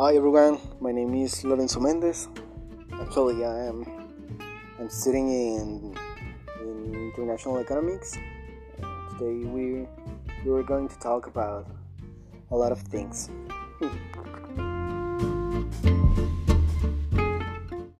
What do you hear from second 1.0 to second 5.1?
is Lorenzo Mendez. Actually, I am I'm